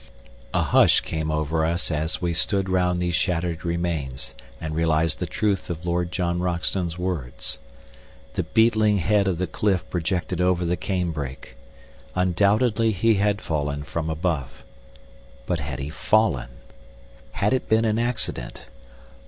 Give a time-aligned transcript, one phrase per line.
[0.51, 5.27] A hush came over us as we stood round these shattered remains and realized the
[5.27, 7.59] truth of Lord John Roxton's words.
[8.33, 11.55] The beetling head of the cliff projected over the cane brake.
[12.15, 14.63] Undoubtedly he had fallen from above.
[15.45, 16.49] But had he fallen?
[17.33, 18.65] Had it been an accident?